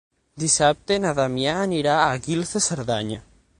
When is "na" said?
1.03-1.11